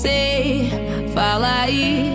Sei, 0.00 0.70
fala 1.12 1.60
aí. 1.60 2.10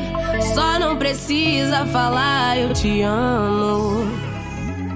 Só 0.55 0.79
não 0.79 0.97
precisa 0.97 1.85
falar, 1.85 2.57
eu 2.57 2.73
te 2.73 3.03
amo. 3.03 4.09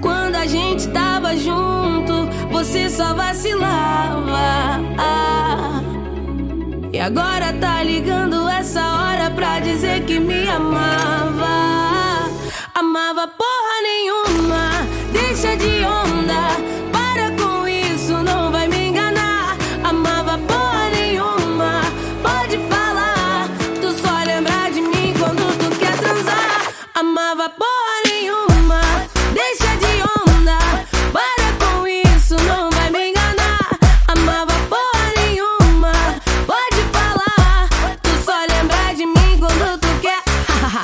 Quando 0.02 0.36
a 0.36 0.48
gente 0.48 0.88
tava 0.88 1.38
junto, 1.38 2.28
você 2.52 2.90
só 2.90 3.14
vacilava. 3.14 4.90
E 6.92 7.00
agora 7.00 7.54
tá 7.54 7.84
ligando 7.84 8.50
essa 8.50 8.82
hora 8.82 9.30
pra 9.30 9.60
dizer 9.60 10.04
que 10.06 10.20
me 10.20 10.50
amava. 10.50 12.28
Amava 12.74 13.28
porra 13.28 13.82
nenhuma, 13.84 14.88
deixa 15.14 15.56
de 15.56 15.86
onda. 15.86 16.79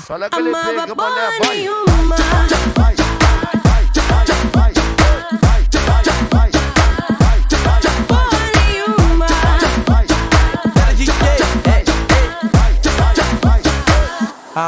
Fala 0.05 0.29
com 0.29 0.39
ele, 0.39 0.51
pega. 0.53 0.85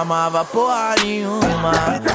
Amava 0.08 0.46
porra 0.46 0.96
nenhuma, 1.04 1.74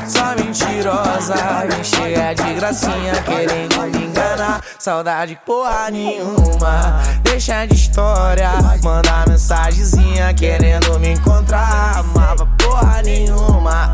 só 0.09 0.35
mentirosa. 0.35 1.35
Me 1.69 1.85
cheia 1.85 2.35
de 2.35 2.55
gracinha, 2.55 3.12
querendo 3.23 3.83
me 3.83 4.07
enganar. 4.07 4.62
Saudade 4.79 5.39
porra 5.45 5.91
nenhuma, 5.91 7.03
deixa 7.23 7.67
de 7.67 7.75
história. 7.75 8.51
Manda 8.83 9.27
mensagenzinha, 9.29 10.33
querendo 10.33 10.98
me 11.01 11.11
encontrar. 11.11 11.98
Amava 11.98 12.47
porra 12.57 13.03
nenhuma, 13.03 13.93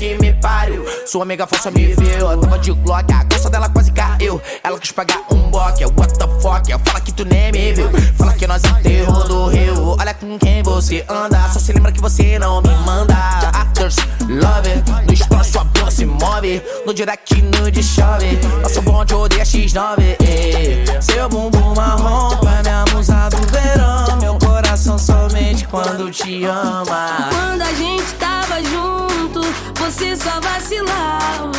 que 0.00 0.14
me 0.14 0.32
pariu. 0.32 0.82
Sua 1.06 1.24
amiga 1.24 1.46
falsa 1.46 1.70
me 1.70 1.94
viu, 1.94 2.30
eu 2.30 2.40
tava 2.40 2.58
de 2.58 2.72
Glock, 2.72 3.12
a 3.12 3.22
calça 3.22 3.50
dela 3.50 3.68
quase 3.68 3.92
caiu. 3.92 4.40
Ela 4.64 4.78
quis 4.78 4.90
pagar 4.92 5.20
um 5.30 5.50
boque, 5.50 5.84
what 5.84 6.18
the 6.18 6.26
fuck? 6.40 6.72
Fala 6.86 7.00
que 7.02 7.12
tu 7.12 7.22
nem 7.26 7.52
me 7.52 7.74
viu, 7.74 7.90
fala 8.16 8.32
que 8.32 8.46
nós 8.46 8.64
enterrou 8.64 9.28
do 9.28 9.48
rio. 9.48 9.96
Olha 10.00 10.14
com 10.14 10.38
quem 10.38 10.62
você 10.62 11.04
anda, 11.06 11.46
só 11.50 11.58
se 11.58 11.74
lembra 11.74 11.92
que 11.92 12.00
você 12.00 12.38
não 12.38 12.62
me 12.62 12.74
manda. 12.86 13.14
Actors, 13.52 13.96
love 14.26 14.70
it, 14.70 14.90
no 15.06 15.12
story 15.12 15.44
sua 15.44 15.64
bunda 15.64 15.90
se 15.90 16.06
move. 16.06 16.62
No 16.86 16.94
direct, 16.94 17.42
no 17.42 17.70
de 17.70 17.82
chove, 17.82 18.38
nosso 18.62 18.80
bonde 18.80 19.14
odeia 19.14 19.42
X9. 19.44 20.16
eh. 20.22 21.00
Seu 21.02 21.28
bumbum 21.28 21.74
marrom 21.74 22.38
pra 22.38 22.62
minha 22.62 22.84
musa 22.94 23.28
do 23.28 23.36
verão. 23.48 24.16
Meu 24.18 24.38
coração 24.80 24.98
somente 24.98 25.68
quando 25.68 26.10
te 26.10 26.44
ama. 26.44 27.28
Quando 27.30 27.62
a 27.62 27.72
gente 27.74 28.14
tava 28.14 28.62
junto, 28.62 29.42
você 29.78 30.16
só 30.16 30.40
vacilava. 30.40 31.50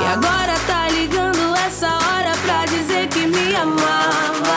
E 0.00 0.04
agora 0.04 0.54
tá 0.66 0.88
ligando 0.90 1.56
essa 1.66 1.88
hora 1.88 2.32
pra 2.44 2.66
dizer 2.66 3.08
que 3.08 3.26
me. 3.26 3.50
Amava 3.56 4.49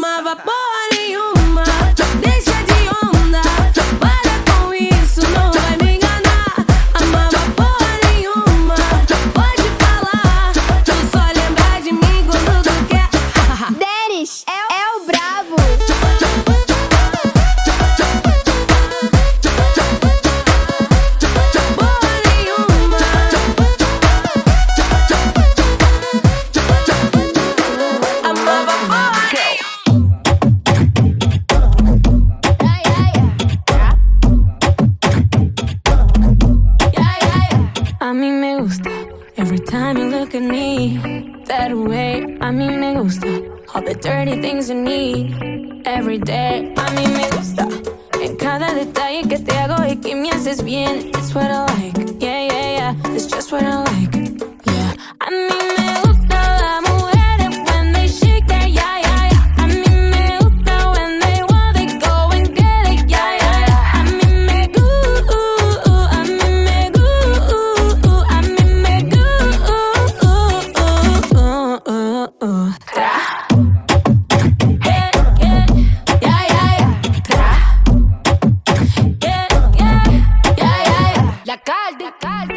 fumava 0.00 0.34
porra. 0.34 0.69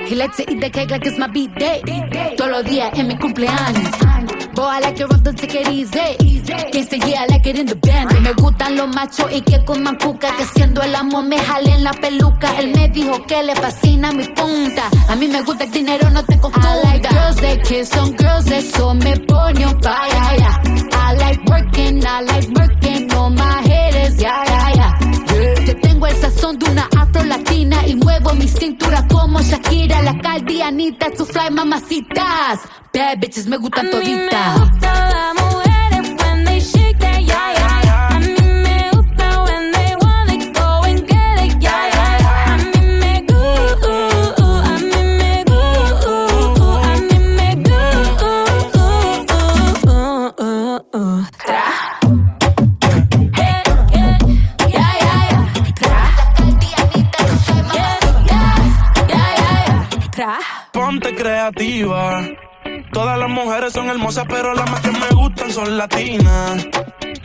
He 0.07 0.15
likes 0.15 0.37
to 0.37 0.49
eat 0.49 0.61
the 0.61 0.69
cake 0.69 0.89
like 0.89 1.05
it's 1.05 1.17
my 1.17 1.27
beat 1.27 1.53
day. 1.55 1.81
Todos 2.37 2.51
los 2.51 2.63
días 2.65 2.97
en 2.97 3.07
mi 3.07 3.15
cumpleaños. 3.17 3.91
Boy, 4.55 4.65
I 4.65 4.79
like 4.79 4.99
it 4.99 5.07
rough, 5.09 5.21
don't 5.23 5.37
take 5.37 5.55
it 5.55 5.67
easy. 5.67 5.99
Quien 6.71 6.87
se 6.87 6.97
yeah, 6.99 7.23
I 7.23 7.27
like 7.27 7.45
it 7.47 7.59
in 7.59 7.65
the 7.65 7.75
band. 7.75 8.21
Me 8.21 8.31
gustan 8.33 8.77
los 8.77 8.87
machos 8.95 9.31
y 9.31 9.41
que 9.41 9.63
coman 9.65 9.97
cuca. 9.97 10.35
Que 10.37 10.45
siendo 10.45 10.81
el 10.81 10.95
amor 10.95 11.25
me 11.25 11.37
jalen 11.39 11.83
la 11.83 11.91
peluca. 11.91 12.57
Él 12.59 12.71
me 12.73 12.87
dijo 12.89 13.21
que 13.25 13.43
le 13.43 13.55
fascina 13.55 14.11
mi 14.13 14.23
punta. 14.29 14.89
A 15.09 15.15
mí 15.15 15.27
me 15.27 15.41
gusta 15.41 15.65
el 15.65 15.71
dinero, 15.71 16.09
no 16.09 16.23
te 16.23 16.37
confunda. 16.39 16.69
I 16.69 16.83
like 16.83 17.09
girls 17.09 17.35
that 17.37 17.63
kiss 17.67 17.97
on 17.97 18.15
girls, 18.15 18.49
eso 18.51 18.93
me 18.93 19.15
pone 19.27 19.65
on 19.65 19.81
fire. 19.81 20.37
yeah. 20.37 20.61
I 20.93 21.15
like 21.15 21.43
working, 21.49 22.05
I 22.05 22.21
like 22.21 22.47
working 22.49 23.11
on 23.13 23.35
my 23.35 23.61
haters, 23.67 24.21
yeah, 24.21 24.43
yeah, 24.45 24.73
yeah. 24.75 25.02
Tengo 26.03 26.15
el 26.15 26.21
sazón 26.21 26.59
de 26.59 26.69
una 26.69 26.89
afro 26.97 27.23
latina 27.23 27.87
y 27.87 27.95
muevo 27.95 28.33
mi 28.33 28.45
cintura 28.49 29.07
como 29.07 29.41
Shakira, 29.41 30.01
la 30.01 30.19
caldianita, 30.19 31.07
su 31.15 31.25
fly 31.25 31.49
mamacitas. 31.49 32.59
Bad 32.93 33.19
bitches 33.19 33.47
me 33.47 33.55
A 33.55 33.59
gustan 33.59 33.85
mí 33.85 33.91
me 33.93 33.99
toditas. 34.01 34.59
gusta 34.59 35.09
las 35.09 35.33
mujeres 35.41 36.09
when 36.21 36.43
they 36.43 36.59
shake 36.59 36.99
that, 36.99 37.21
yeah, 37.21 37.53
yeah, 37.53 37.81
yeah. 37.83 38.12
Creativa. 61.23 62.21
Todas 62.91 63.17
las 63.17 63.29
mujeres 63.29 63.71
son 63.71 63.87
hermosas, 63.87 64.25
pero 64.27 64.53
las 64.53 64.69
más 64.69 64.81
que 64.81 64.91
me 64.91 65.07
gustan 65.11 65.51
son 65.53 65.77
latinas. 65.77 66.67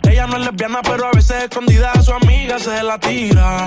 Ella 0.09 0.27
no 0.29 0.37
es 0.37 0.47
lesbiana, 0.47 0.81
pero 0.83 1.07
a 1.07 1.11
veces 1.11 1.43
escondida 1.43 1.91
a 1.91 2.01
su 2.01 2.13
amiga 2.13 2.61
se 2.61 2.81
la 2.85 2.99
tira. 3.01 3.67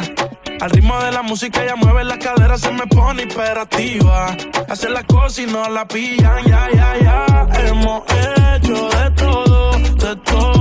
Al 0.62 0.70
ritmo 0.70 0.98
de 1.00 1.12
la 1.12 1.22
música 1.22 1.64
ella 1.64 1.76
mueve 1.76 2.06
las 2.06 2.18
caderas, 2.20 2.62
se 2.62 2.72
me 2.72 2.88
pone 2.88 3.24
imperativa. 3.24 4.38
Hace 4.70 4.90
las 4.90 5.04
cosas 5.04 5.40
y 5.40 5.48
no 5.48 5.68
la 5.70 5.86
pillan, 5.86 6.46
ya, 6.46 6.70
ya, 6.74 6.98
ya. 7.02 7.48
Hemos 7.68 8.04
hecho 8.04 8.90
de 8.90 9.12
todo, 9.12 9.72
de 9.78 10.16
todo. 10.16 10.61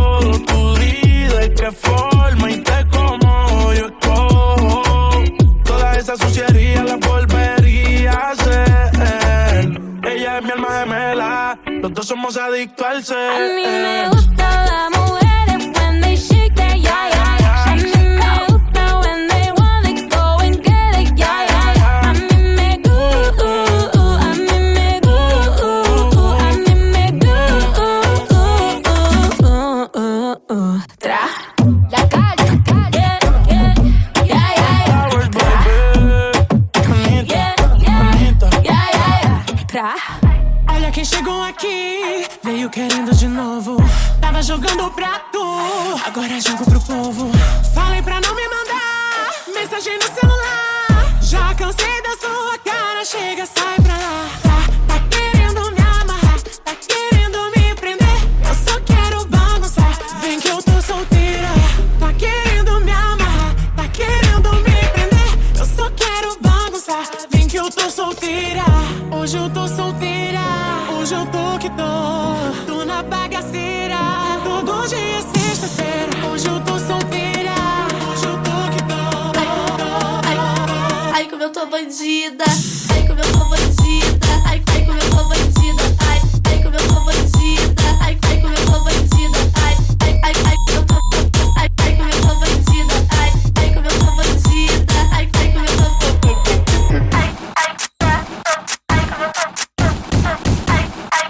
Somos 12.30 12.36
adictos 12.36 12.86
al 12.86 13.04
ser. 13.04 13.16
A 13.16 13.38
mí 13.54 13.62
me 13.62 14.08
gusta 14.08 14.19
bandida. 82.20 82.44
Ai, 82.92 83.06
como 83.06 83.20
eu 83.20 83.32
tô 83.32 83.44
bandida. 83.46 84.26
Ai, 84.46 84.62
ai, 84.72 84.84
como 84.84 84.98
eu 84.98 85.10
tô 85.10 85.24
bandida. 85.24 85.82
Ai, 86.00 86.20
ai, 86.48 86.62
como 86.62 86.74
eu 86.76 86.86
tô 86.86 87.00
bandida. 87.04 87.82
Ai, 88.00 88.18
ai, 88.22 88.40
como 88.40 88.54
eu 88.54 88.64
tô 88.66 88.80
bandida. 88.84 89.38
Ai, 89.62 89.74
ai, 90.02 90.20
ai, 90.22 90.34
ai, 90.44 90.56
como 90.66 90.76
eu 90.76 90.84
tô. 90.84 90.98
Ai, 91.56 91.68
ai, 91.82 91.92
como 91.96 92.10
eu 92.10 92.20
tô 92.20 92.34
bandida. 92.40 92.96
Ai, 93.10 93.32
ai, 93.58 93.68
como 93.74 93.86
eu 93.86 93.92
tô 93.98 94.04
bandida. 94.16 94.98
Ai, 95.12 95.28
ai, 95.34 95.48
como 95.52 95.64
eu 95.64 95.76
tô. 95.80 96.28
Ai, 97.16 97.30
ai, 97.56 97.72
ai, 98.88 99.04
como 99.08 99.24
eu 99.24 99.30
tô. 99.32 99.44
Ai, 100.68 100.84
ai, 101.12 101.26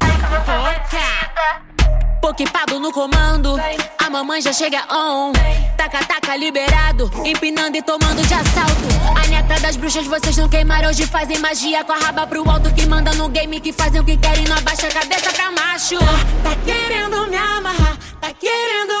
ai, 0.00 0.16
como 0.20 0.36
eu 0.36 0.44
tô. 0.44 2.20
Pokepado 2.20 2.80
no 2.80 2.92
comando, 2.92 3.56
a 3.56 3.85
mamãe 4.16 4.40
já 4.40 4.52
chega 4.52 4.82
on. 4.90 5.32
Taca, 5.76 6.02
taca, 6.06 6.36
liberado, 6.36 7.10
empinando 7.22 7.76
e 7.76 7.82
tomando 7.82 8.26
de 8.26 8.32
assalto. 8.32 8.88
A 9.14 9.26
neta 9.28 9.60
das 9.60 9.76
bruxas, 9.76 10.06
vocês 10.06 10.36
não 10.38 10.48
queimaram, 10.48 10.88
hoje 10.88 11.06
fazem 11.06 11.38
magia 11.38 11.84
com 11.84 11.92
a 11.92 11.98
raba 11.98 12.26
pro 12.26 12.48
alto. 12.48 12.72
Que 12.72 12.86
manda 12.86 13.12
no 13.12 13.28
game, 13.28 13.60
que 13.60 13.74
fazem 13.74 14.00
o 14.00 14.04
que 14.04 14.16
querem, 14.16 14.46
não 14.46 14.56
abaixa 14.56 14.86
a 14.86 14.90
cabeça 14.90 15.30
pra 15.32 15.50
macho. 15.50 15.98
Tá 16.42 16.56
querendo 16.64 17.26
me 17.28 17.36
amarrar, 17.36 17.98
tá 18.18 18.32
querendo 18.32 18.95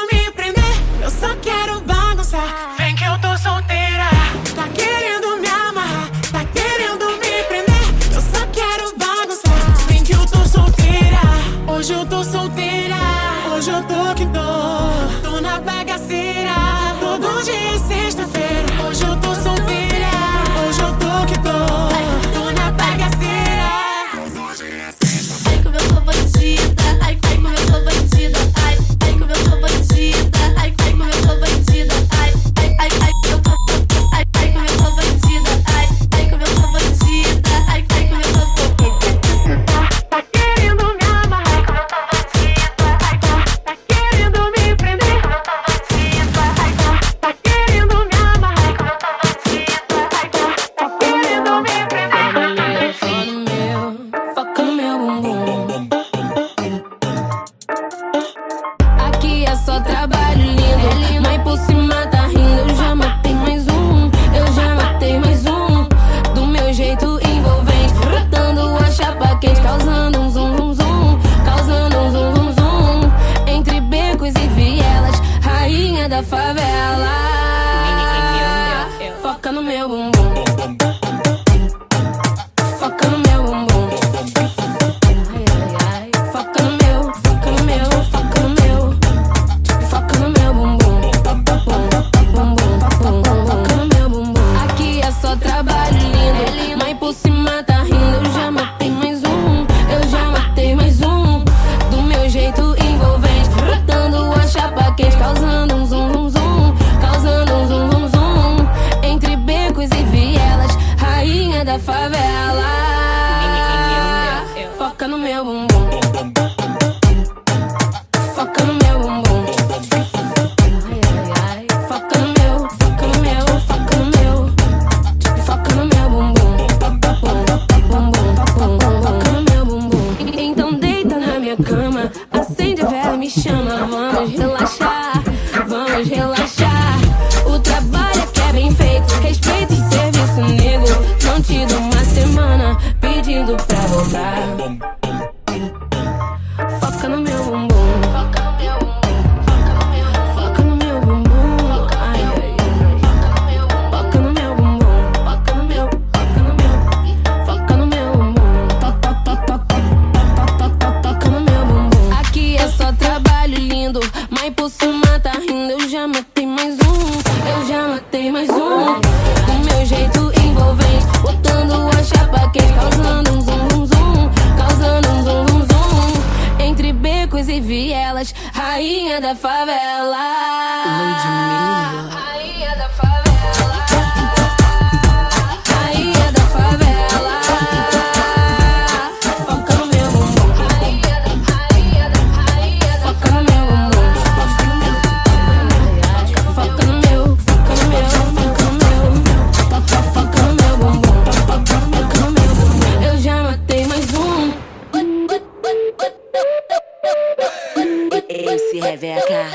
Esse 208.44 208.78
Rebeca. 208.80 209.50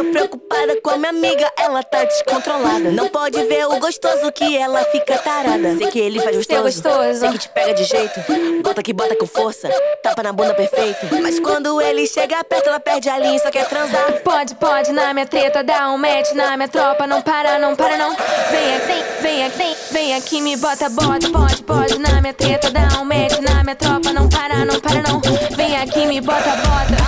Tô 0.00 0.04
preocupada 0.04 0.80
com 0.82 0.90
a 0.90 0.96
minha 0.96 1.10
amiga, 1.10 1.52
ela 1.58 1.82
tá 1.82 2.04
descontrolada. 2.04 2.90
Não 2.90 3.08
pode 3.08 3.42
ver 3.44 3.66
o 3.66 3.78
gostoso 3.78 4.32
que 4.32 4.56
ela 4.56 4.82
fica 4.84 5.18
tarada. 5.18 5.76
Sei 5.76 5.88
que 5.88 5.98
ele 5.98 6.20
faz 6.20 6.36
gostoso, 6.36 6.62
gostoso. 6.62 7.20
sei 7.20 7.30
que 7.30 7.38
te 7.38 7.48
pega 7.50 7.74
de 7.74 7.84
jeito. 7.84 8.20
Bota 8.62 8.82
que 8.82 8.94
bota 8.94 9.14
com 9.16 9.26
força, 9.26 9.68
tapa 10.02 10.22
na 10.22 10.32
bunda 10.32 10.54
perfeito. 10.54 11.06
Mas 11.20 11.38
quando 11.38 11.82
ele 11.82 12.06
chega 12.06 12.42
perto, 12.44 12.68
ela 12.68 12.80
perde 12.80 13.10
a 13.10 13.18
linha 13.18 13.36
e 13.36 13.40
só 13.40 13.50
quer 13.50 13.68
transar. 13.68 14.20
Pode, 14.22 14.54
pode, 14.54 14.90
na 14.92 15.12
minha 15.12 15.26
treta, 15.26 15.62
dá 15.62 15.90
um 15.90 15.98
match 15.98 16.32
na 16.32 16.56
minha 16.56 16.68
tropa, 16.68 17.06
não 17.06 17.20
para, 17.20 17.58
não 17.58 17.76
para, 17.76 17.96
não. 17.98 18.16
Vem 18.50 18.76
aqui, 18.76 19.22
vem, 19.22 19.22
vem 19.22 19.44
aqui, 19.44 19.58
vem, 19.58 19.76
vem 19.90 20.14
aqui, 20.14 20.40
me 20.40 20.56
bota, 20.56 20.88
bota, 20.88 21.28
pode, 21.30 21.62
pode, 21.62 21.98
na 21.98 22.22
minha 22.22 22.32
treta, 22.32 22.70
dá 22.70 23.00
um 23.00 23.04
match 23.04 23.38
na 23.40 23.62
minha 23.62 23.76
tropa, 23.76 24.12
não 24.12 24.28
para, 24.28 24.64
não 24.64 24.80
para, 24.80 25.02
não. 25.02 25.20
Vem 25.56 25.76
aqui, 25.76 26.06
me 26.06 26.20
bota, 26.20 26.50
bota. 26.56 26.99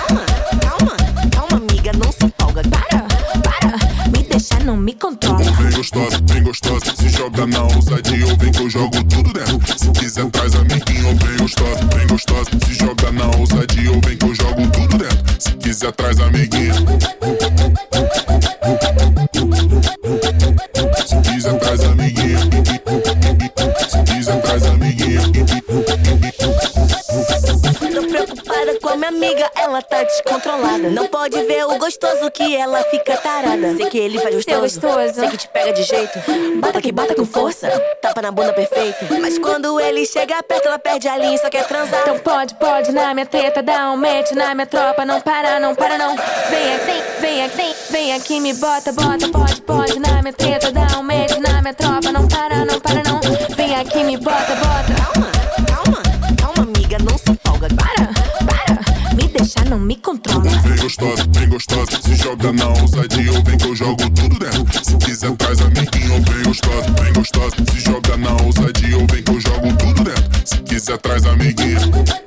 Não 4.63 4.77
me 4.77 4.93
controla. 4.93 5.43
Vem 5.43 5.71
gostosa, 5.71 6.19
vem 6.23 6.43
gostosa, 6.43 6.95
se 6.95 7.09
joga 7.09 7.45
na 7.45 7.63
ousadia 7.63 8.25
ou 8.25 8.37
vem 8.37 8.51
que 8.51 8.61
eu 8.61 8.69
jogo 8.69 9.03
tudo 9.03 9.33
dentro. 9.33 9.77
Se 9.77 9.91
quiser 9.91 10.29
traz 10.31 10.55
amiguinho, 10.55 11.15
vem 11.17 11.37
gostosa, 11.37 11.85
vem 11.95 12.07
gostosa, 12.07 12.49
se 12.65 12.73
joga 12.73 13.11
na 13.11 13.25
ousadia 13.37 13.91
ou 13.91 14.01
vem 14.01 14.17
que 14.17 14.25
eu 14.25 14.35
jogo 14.35 14.67
tudo 14.71 14.97
dentro. 14.97 15.35
Se 15.39 15.51
quiser 15.57 15.91
traz 15.91 16.19
amiguinho. 16.19 16.75
Amiga, 29.13 29.49
ela 29.55 29.81
tá 29.81 30.03
descontrolada. 30.03 30.89
Não 30.89 31.07
pode 31.07 31.41
ver 31.43 31.65
o 31.65 31.77
gostoso 31.77 32.29
que 32.31 32.55
ela 32.55 32.83
fica 32.85 33.15
tarada. 33.17 33.75
Sei 33.75 33.85
que 33.85 33.97
ele 33.97 34.19
faz 34.19 34.35
gostoso, 34.35 34.81
gostoso. 34.81 35.13
sei 35.19 35.29
que 35.29 35.37
te 35.37 35.47
pega 35.47 35.73
de 35.73 35.83
jeito. 35.83 36.19
Bota 36.59 36.81
que 36.81 36.91
bota 36.91 37.15
com 37.15 37.25
força, 37.25 37.69
tapa 38.01 38.21
na 38.21 38.31
bunda 38.31 38.53
perfeito. 38.53 39.05
Mas 39.21 39.37
quando 39.37 39.79
ele 39.79 40.05
chega 40.05 40.41
perto, 40.43 40.67
ela 40.67 40.79
perde 40.79 41.07
a 41.07 41.17
linha 41.17 41.35
e 41.35 41.37
só 41.37 41.49
quer 41.49 41.65
transar. 41.67 42.01
Então 42.01 42.19
pode, 42.19 42.55
pode, 42.55 42.91
na 42.91 43.13
minha 43.13 43.25
treta, 43.25 43.61
dá 43.61 43.91
um 43.91 43.97
match 43.97 44.31
na 44.31 44.53
minha 44.53 44.65
tropa, 44.67 45.05
não 45.05 45.21
para, 45.21 45.59
não 45.59 45.75
para, 45.75 45.97
não. 45.97 46.15
Vem 46.49 46.75
aqui, 46.75 47.21
vem, 47.21 47.45
aqui, 47.45 47.75
vem, 47.89 48.13
aqui, 48.13 48.39
me 48.39 48.53
bota, 48.53 48.91
bota, 48.91 49.29
pode, 49.29 49.61
pode, 49.61 49.99
na 49.99 50.21
minha 50.21 50.33
treta, 50.33 50.71
dá 50.71 50.99
um 50.99 51.03
match 51.03 51.37
na 51.37 51.61
minha 51.61 51.62
joga 62.23 62.53
na 62.53 62.69
ousadia 62.69 63.33
ou 63.33 63.43
vem 63.43 63.57
que 63.57 63.67
eu 63.67 63.75
jogo 63.75 64.09
tudo 64.11 64.39
dentro. 64.39 64.85
Se 64.85 64.97
quiser 64.97 65.35
traz 65.35 65.59
amiguinho, 65.59 66.23
vem 66.23 66.43
gostosa, 66.43 66.91
vem 67.03 67.13
gostosa, 67.13 67.55
se 67.69 67.79
joga 67.81 68.15
na 68.17 68.31
ousadia 68.43 68.97
ou 68.97 69.05
vem 69.07 69.21
que 69.21 69.31
eu 69.31 69.41
jogo 69.41 69.73
tudo 69.77 70.03
dentro. 70.05 70.41
Se 70.45 70.57
quiser 70.61 70.97
traz 70.99 71.25
amiguinho. 71.25 72.22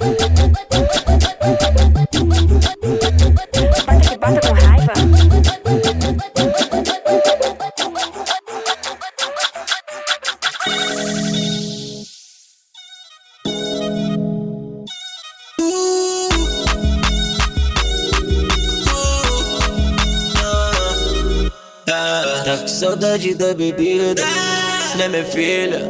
Né 25.08 25.08
minha 25.08 25.24
filha? 25.24 25.82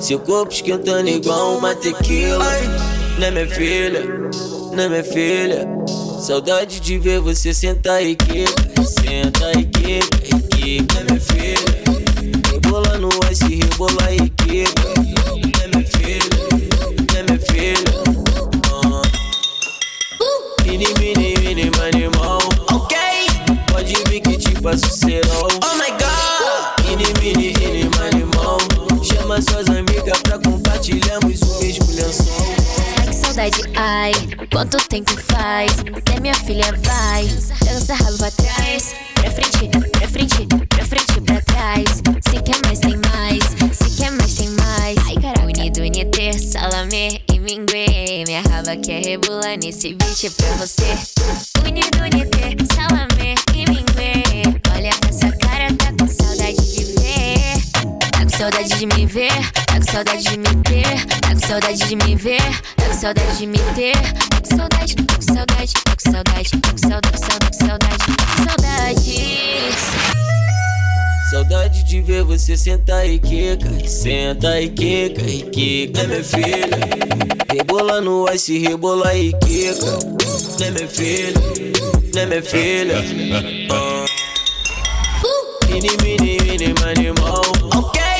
Seu 0.00 0.18
corpo 0.18 0.52
esquentando 0.52 1.08
igual 1.08 1.58
uma 1.58 1.74
tequila, 1.74 2.44
né 3.18 3.30
minha 3.30 3.46
filha? 3.46 4.02
Né 4.72 4.88
minha 4.88 5.04
filha? 5.04 5.68
Saudade 6.20 6.80
de 6.80 6.98
ver 6.98 7.20
você 7.20 7.52
sentar 7.52 8.02
e 8.02 8.16
quica, 8.16 8.82
senta 8.82 9.52
e 9.58 9.68
e 10.64 10.80
né 10.80 11.04
minha 11.08 11.20
filha? 11.20 11.84
Rebola 12.50 12.98
no 12.98 13.10
ice, 13.30 13.44
rebola 13.44 14.12
e 14.12 14.23
tempo 35.04 35.22
faz? 35.32 35.72
É 36.14 36.20
minha 36.20 36.34
filha, 36.34 36.64
vai, 36.84 37.26
dança 37.64 37.94
rabo 37.94 38.18
pra 38.18 38.30
trás, 38.30 38.94
pra 39.14 39.30
frente, 39.30 39.68
pra 39.68 40.08
frente, 40.08 40.46
pra 40.68 40.84
frente, 40.84 41.20
pra 41.20 41.40
trás. 41.42 42.02
Se 42.28 42.42
quer 42.42 42.60
mais, 42.66 42.78
tem 42.78 42.96
mais, 42.96 43.44
se 43.76 43.96
quer 43.96 44.10
mais, 44.12 44.34
tem 44.34 44.48
mais. 44.50 44.98
Ai, 45.06 45.14
caralho, 45.20 45.48
unido, 45.48 45.80
uniter, 45.80 46.40
salamê 46.40 47.20
e 47.32 47.38
mingue. 47.38 48.24
Minha 48.26 48.42
raba 48.42 48.76
quer 48.76 49.04
rebolar 49.04 49.56
nesse 49.58 49.94
beat 49.94 50.30
pra 50.36 50.56
você. 50.56 50.96
Unido, 51.64 51.98
uniter, 51.98 52.56
salamê 52.74 53.34
e 53.54 53.70
mingue. 53.70 54.23
Saudade 58.44 58.78
de 58.78 58.86
me 58.86 59.06
ver, 59.06 59.50
tá 59.66 59.76
com 59.76 59.90
saudade 59.90 60.22
de 60.22 60.36
me 60.36 60.62
ter, 60.64 61.06
tá 61.22 61.34
com 61.34 61.46
saudade 61.46 61.78
de 61.78 61.96
me 61.96 62.14
ver, 62.14 62.42
tá 62.76 62.84
com 62.88 62.94
saudade 62.94 63.38
de 63.38 63.46
me 63.46 63.58
ter, 63.74 63.94
tá 63.94 64.40
com 64.40 64.56
saudade, 64.56 64.94
tá 64.96 65.14
com 65.14 65.22
saudade, 65.22 65.72
tá 65.72 65.96
com 65.96 66.10
saudade, 66.10 66.50
tá 66.50 66.70
com 66.70 66.78
saudade, 66.78 67.18
saudade, 67.18 67.56
saudade, 67.56 67.98
tá 68.06 68.26
com 68.26 68.44
saudades. 68.44 69.80
Saudade 71.30 71.84
de 71.84 72.02
ver 72.02 72.22
você 72.22 72.54
sentar 72.54 73.08
e 73.08 73.18
quica, 73.18 73.88
senta 73.88 74.60
e 74.60 74.68
quica, 74.68 75.22
e 75.22 75.42
quica, 75.50 76.02
né 76.02 76.06
minha 76.06 76.24
filha? 76.24 76.78
Rebola 77.50 78.02
no 78.02 78.30
ice, 78.30 78.58
rebola 78.58 79.14
e 79.14 79.32
quica, 79.38 79.86
né 80.60 80.70
minha 80.70 80.88
filha? 80.88 81.40
Né 82.14 82.26
minha 82.26 82.42
filha? 82.42 83.04
Ah. 83.72 84.04
Mini, 85.70 85.88
mini, 86.02 86.36
mini, 86.42 86.74
animal. 86.84 87.42
Ok. 87.74 88.13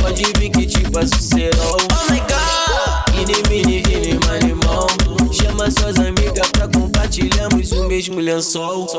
Pode 0.00 0.24
vir 0.38 0.50
que 0.50 0.66
te 0.66 0.90
passo 0.90 1.20
serol. 1.20 1.76
Oh 1.92 2.12
my 2.12 2.20
god. 2.20 3.10
Mini, 3.14 3.42
mini, 3.48 3.82
mini, 3.86 4.18
animal. 4.28 4.86
Chama 5.32 5.70
suas 5.70 5.96
amigas 5.98 6.48
pra 6.50 6.66
compartilharmos 6.68 7.72
o 7.72 7.84
mesmo 7.86 8.18
lençol. 8.20 8.86
Tá 8.86 8.98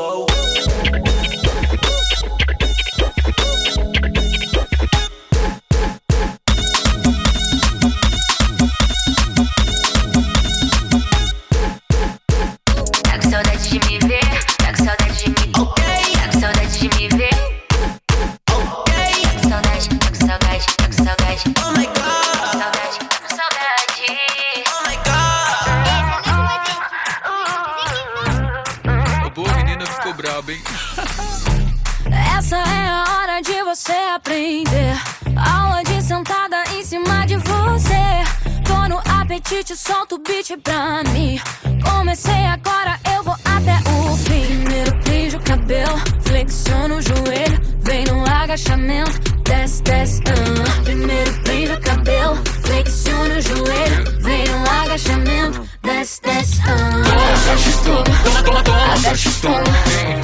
apetite, 39.42 39.76
solta 39.76 40.14
o 40.14 40.18
beat 40.18 40.56
pra 40.62 41.02
mim. 41.12 41.40
Comecei 41.84 42.46
agora, 42.46 42.98
eu 43.14 43.22
vou 43.24 43.34
até 43.44 43.76
o 43.90 44.16
fim. 44.16 44.42
Primeiro 44.62 44.96
prende 45.02 45.36
o 45.36 45.40
cabelo, 45.40 45.98
flexiona 46.22 46.94
o 46.94 47.02
joelho. 47.02 47.60
Vem 47.80 48.04
no 48.04 48.24
agachamento, 48.24 49.10
desce, 49.42 49.82
desce. 49.82 50.22
ah. 50.28 50.82
Primeiro 50.84 51.32
prende 51.42 51.72
o 51.72 51.80
cabelo, 51.80 52.38
flexiona 52.62 53.34
o 53.34 53.40
joelho. 53.40 54.22
Vem 54.22 54.44
no 54.48 54.70
agachamento, 54.82 55.68
desce, 55.82 56.22
desce. 56.22 56.60
ah. 56.66 57.02
Desce, 57.44 57.78
toma, 57.82 58.04
toma, 58.24 58.42
toma, 58.42 58.62
toma. 58.62 58.82
Desce, 59.02 59.30
toma, 59.40 59.64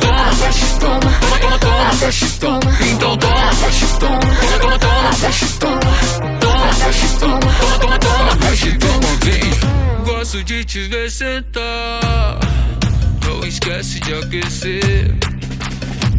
toma, 0.01 0.35
desce, 0.35 0.79
toma, 0.79 1.01
toma, 1.01 1.59
toma, 1.59 1.95
desce, 2.01 2.39
toma. 2.39 2.61
Então 2.89 3.17
toma, 3.17 3.51
desce, 3.61 3.99
toma, 3.99 4.21
toma, 4.61 4.79
toma, 4.79 5.11
desce, 5.21 5.59
toma, 5.59 5.81
toma, 5.81 5.88
Gosto 10.29 10.45
de 10.45 10.63
te 10.63 10.87
ver 10.89 11.11
sentar. 11.11 12.39
Não 13.25 13.43
esquece 13.47 13.99
de 13.99 14.13
aquecer. 14.13 15.17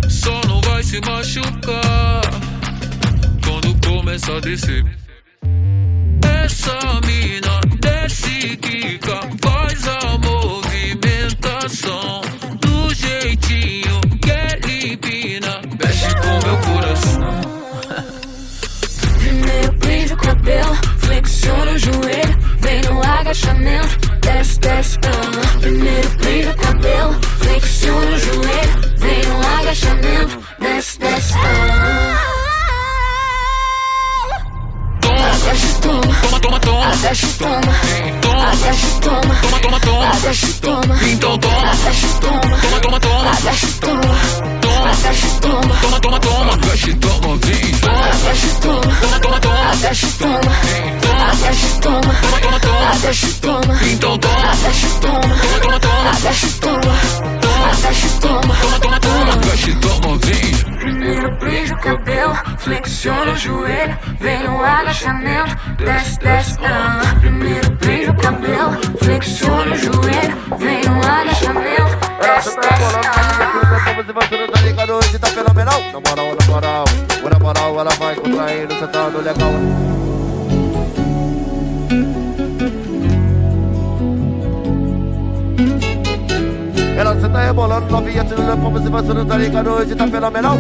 Só 0.10 0.42
não 0.48 0.60
vai 0.62 0.82
se 0.82 1.00
machucar 1.02 2.22
quando 3.44 3.80
começa 3.88 4.36
a 4.36 4.40
descer. 4.40 4.84
Essa 6.44 6.80
mina 7.06 7.62
desce, 7.80 8.58
quica, 8.58 9.20
faz 9.44 9.88
a 9.88 10.18
movimentação 10.18 12.22
do 12.62 12.92
jeitinho 12.96 14.02
que 14.24 14.32
ele 14.32 14.94
empina. 14.94 15.62
Mexe 15.80 16.16
com 16.16 16.40
meu 16.48 16.58
coração. 16.62 17.09
Flexiona 21.10 21.72
o 21.72 21.78
joelho, 21.80 22.40
vem 22.60 22.82
no 22.82 23.02
agachamento, 23.02 24.12
desce, 24.22 24.60
desce, 24.60 25.00
ah. 25.06 25.29
Moral, 76.50 76.86
moral, 77.22 77.30
na 77.32 77.40
moral, 77.40 77.80
ela 77.80 77.92
vai 77.92 78.16
contraindo, 78.16 78.74
sentando 78.74 79.22
legal. 79.22 79.52
Ela 86.98 87.22
senta 87.22 87.40
rebolando, 87.40 87.92
novinha, 87.92 88.26
tirando 88.26 88.52
a 88.52 88.58
pomba, 88.58 88.80
você 88.80 88.90
vai 88.90 89.26
tá 89.26 89.38
ligado? 89.38 89.70
Hoje 89.70 89.96
tá 89.96 90.08
fenomenal. 90.08 90.58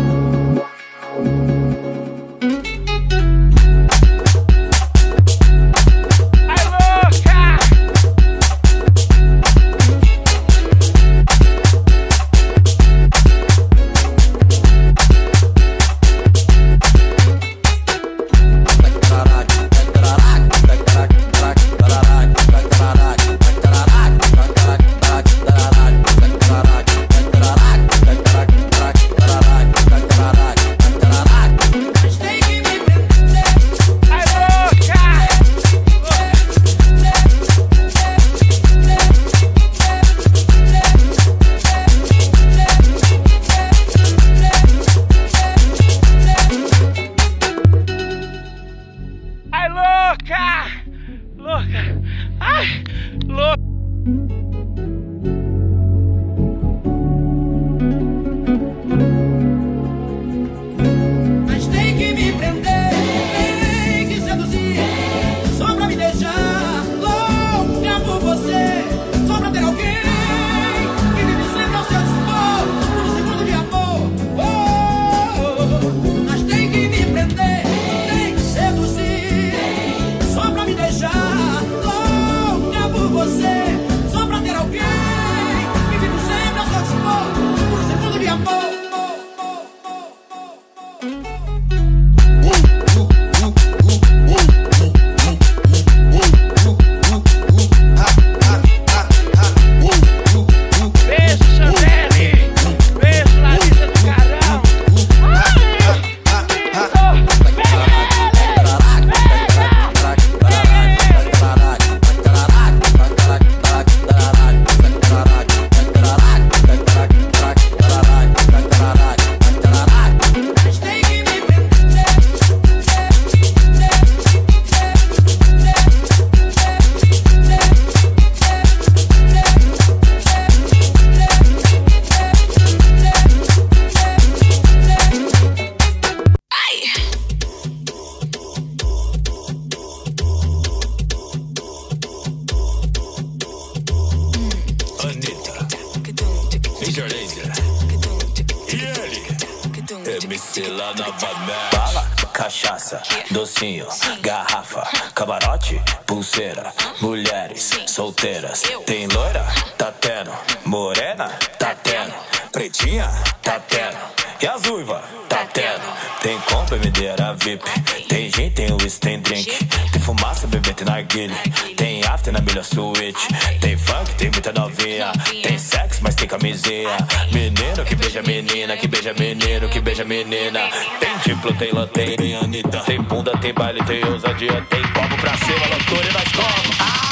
Tem 181.24 181.36
diplo, 181.36 181.54
tem 181.54 181.72
lanterna, 181.72 182.16
tem 182.18 182.36
Anitta. 182.36 182.80
Tem 182.86 183.02
bunda, 183.02 183.38
tem 183.38 183.54
baile, 183.54 183.84
tem 183.84 184.04
ousadia. 184.06 184.66
Tem 184.70 184.82
copo 184.94 185.18
pra 185.18 185.36
cima, 185.38 185.68
loucura 185.68 186.08
e 186.08 186.14
nós 186.14 186.32
como. 186.32 186.76
Ah, 186.80 187.09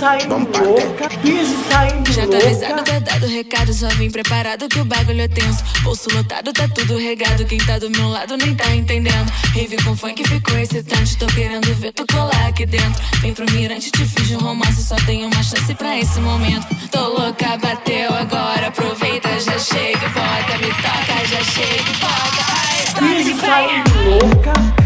saindo 0.00 0.34
louca, 0.34 1.08
bicho 1.22 1.54
saindo 1.68 2.10
Já 2.10 2.26
tá 2.26 2.38
avisado, 2.38 2.74
louca. 2.76 2.92
tá 2.92 2.98
dado 3.00 3.26
o 3.26 3.28
recado, 3.28 3.74
só 3.74 3.88
vim 3.88 4.10
preparado 4.10 4.66
que 4.66 4.80
o 4.80 4.84
bagulho 4.84 5.20
é 5.20 5.28
tenso. 5.28 5.62
Bolso 5.82 6.08
lotado, 6.16 6.54
tá 6.54 6.66
tudo 6.68 6.96
regado. 6.96 7.44
Quem 7.44 7.58
tá 7.58 7.78
do 7.78 7.90
meu 7.90 8.08
lado 8.08 8.34
nem 8.38 8.54
tá 8.54 8.74
entendendo. 8.74 9.30
Rave 9.54 9.76
com 9.84 9.94
funk 9.94 10.26
ficou 10.26 10.58
excitante. 10.58 11.18
Tô 11.18 11.26
querendo 11.26 11.72
ver 11.74 11.92
tu 11.92 12.06
colar 12.10 12.46
aqui 12.48 12.64
dentro. 12.64 13.02
Vem 13.20 13.34
pro 13.34 13.44
mirante, 13.52 13.90
te 13.90 14.06
fiz 14.06 14.30
um 14.30 14.38
romance. 14.38 14.82
Só 14.82 14.96
tenho 15.04 15.26
uma 15.26 15.42
chance 15.42 15.74
pra 15.74 15.98
esse 15.98 16.18
momento. 16.20 16.66
Tô 16.90 17.06
louca, 17.08 17.58
bateu 17.58 18.14
agora. 18.14 18.68
Aproveita, 18.68 19.28
já 19.38 19.58
chega 19.58 20.06
e 20.06 20.08
bota. 20.08 20.58
Me 20.58 20.72
toca, 20.80 21.26
já 21.26 21.44
chega 21.44 21.90
e 21.90 21.96
bota. 22.00 23.02
Ai, 23.02 23.22
vai, 23.22 23.34
vai. 23.34 23.40
saindo 23.40 24.10
louca. 24.10 24.79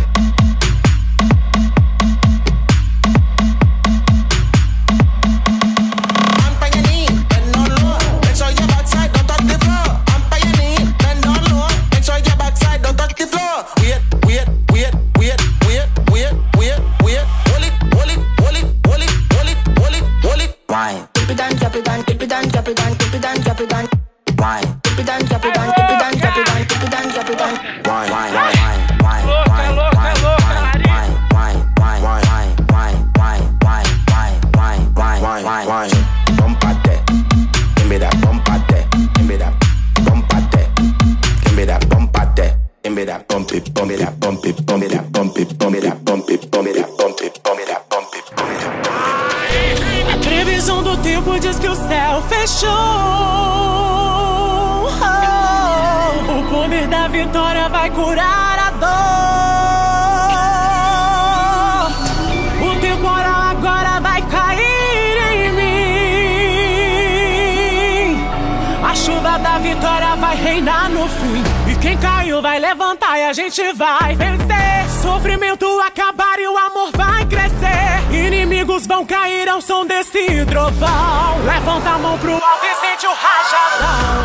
Vai 72.54 72.60
levantar 72.60 73.18
e 73.18 73.24
a 73.24 73.32
gente 73.32 73.72
vai 73.72 74.14
vencer. 74.14 74.88
Sofrimento 75.02 75.66
acabar 75.80 76.38
e 76.38 76.46
o 76.46 76.56
amor 76.56 76.90
vai 76.94 77.26
crescer. 77.26 78.14
Inimigos 78.14 78.86
vão 78.86 79.04
cair 79.04 79.48
ao 79.48 79.60
som 79.60 79.84
desse 79.84 80.46
trovão. 80.46 81.44
Levanta 81.44 81.90
a 81.90 81.98
mão 81.98 82.16
pro 82.16 82.32
alto 82.32 82.64
e 82.64 82.74
sente 82.76 83.06
o 83.06 83.12
rajadão. 83.12 84.24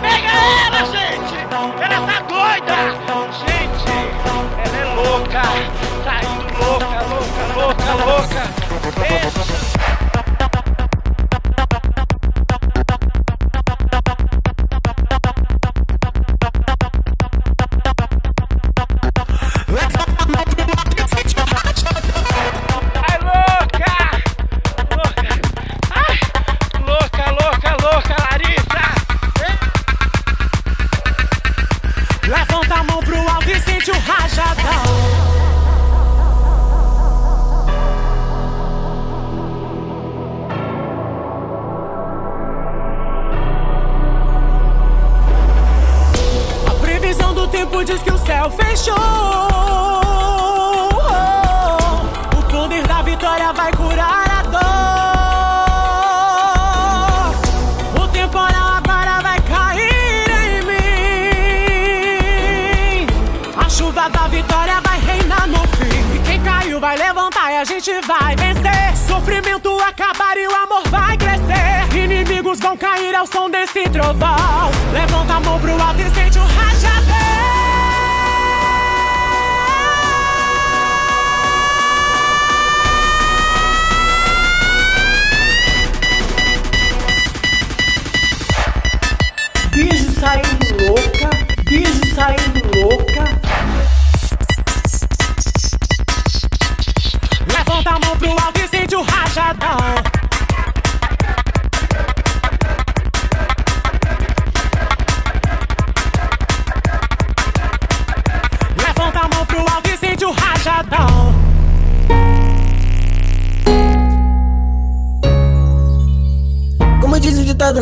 Pega 0.00 0.28
ela, 0.66 0.84
gente! 0.86 1.34
Ela 1.82 2.06
tá 2.06 2.20
doida! 2.28 2.76
Gente, 3.40 3.90
ela 4.64 4.78
é 4.78 4.84
louca! 4.94 5.42
Saindo 6.04 6.54
louca, 6.64 6.86
louca, 7.02 7.42
louca, 7.56 7.94
louca! 8.04 8.42
Ai, 8.96 9.43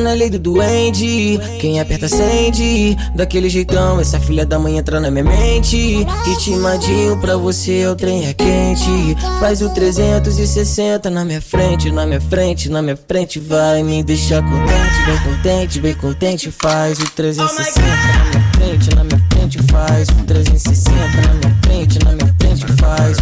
na 0.03 0.13
lei 0.13 0.29
do 0.29 0.39
duende. 0.39 1.39
Quem 1.61 1.81
aperta 1.81 2.07
acende. 2.07 2.97
Daquele 3.15 3.49
jeitão 3.49 4.01
essa 4.01 4.21
filha 4.21 4.45
da 4.45 4.59
mãe 4.59 4.77
entra 4.77 5.01
na 5.01 5.11
minha 5.11 5.25
mente. 5.25 6.05
Ritmadinho 6.25 7.19
pra 7.19 7.37
você 7.37 7.87
o 7.87 7.95
trem 7.95 8.27
é 8.27 8.35
quente. 8.35 9.17
Faz 9.41 9.63
o 9.63 9.71
360 9.71 11.11
na 11.11 11.25
minha 11.25 11.41
frente 11.41 11.91
Na 11.91 12.07
minha 12.07 12.21
frente, 12.21 12.69
na 12.69 12.83
minha 12.83 12.97
frente. 12.97 13.39
Vai 13.39 13.83
me 13.83 14.03
deixar 14.03 14.43
contente, 14.43 15.07
bem 15.07 15.19
contente, 15.19 15.81
bem 15.81 15.95
contente. 15.95 16.51
Faz 16.51 16.99
o 16.99 17.11
360 17.11 17.87
na 17.87 18.25
minha 18.25 18.53
frente, 18.53 18.95
na 18.95 19.05
minha 19.05 19.27
frente. 19.31 19.59
Faz 19.71 20.09
o 20.09 20.25
360 20.25 20.99
na 20.99 21.35
minha 21.35 21.59
frente, 21.63 21.99
na 22.05 22.13
minha 22.13 22.35
frente. 22.41 22.67
Faz, 22.81 23.17